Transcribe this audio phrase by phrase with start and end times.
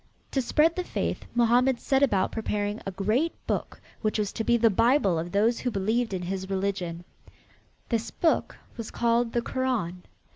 [0.31, 4.57] To spread the faith Mohammed set about preparing a great book which was to be
[4.57, 7.03] the bible of those who believed in his religion.
[7.89, 10.01] This book was called the Koran.